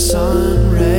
sun 0.00 0.72
ray. 0.72 0.89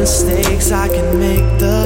mistakes 0.00 0.72
I 0.72 0.88
can 0.88 1.18
make 1.18 1.44
the 1.58 1.79